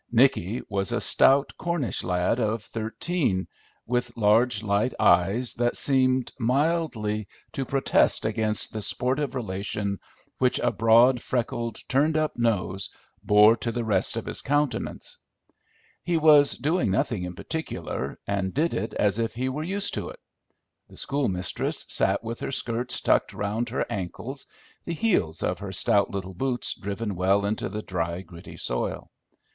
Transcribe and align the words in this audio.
Nicky 0.11 0.63
was 0.67 0.91
a 0.91 0.99
stout 0.99 1.53
Cornish 1.59 2.03
lad 2.03 2.39
of 2.39 2.63
thirteen, 2.63 3.47
with 3.85 4.17
large 4.17 4.63
light 4.63 4.95
eyes 4.99 5.53
that 5.53 5.75
seemed 5.77 6.31
mildly 6.39 7.27
to 7.51 7.65
protest 7.65 8.25
against 8.25 8.73
the 8.73 8.81
sportive 8.81 9.35
relation 9.35 9.99
which 10.39 10.57
a 10.57 10.71
broad, 10.71 11.21
freckled, 11.21 11.77
turned 11.87 12.17
up 12.17 12.35
nose 12.35 12.89
bore 13.23 13.55
to 13.57 13.71
the 13.71 13.83
rest 13.85 14.17
of 14.17 14.25
his 14.25 14.41
countenance; 14.41 15.19
he 16.03 16.17
was 16.17 16.53
doing 16.53 16.89
nothing 16.89 17.21
in 17.23 17.35
particular, 17.35 18.17
and 18.25 18.55
did 18.55 18.73
it 18.73 18.95
as 18.95 19.19
if 19.19 19.35
he 19.35 19.49
were 19.49 19.61
used 19.61 19.93
to 19.93 20.09
it. 20.09 20.19
The 20.89 20.97
schoolmistress 20.97 21.85
sat 21.89 22.23
with 22.23 22.39
her 22.39 22.49
skirts 22.51 22.99
tucked 23.01 23.33
round 23.33 23.69
her 23.69 23.85
ankles, 23.87 24.47
the 24.83 24.95
heels 24.95 25.43
of 25.43 25.59
her 25.59 25.71
stout 25.71 26.09
little 26.09 26.33
boots 26.33 26.73
driven 26.73 27.15
well 27.15 27.45
into 27.45 27.69
the 27.69 27.83
dry, 27.83 28.21
gritty 28.21 28.57
soil. 28.57 29.11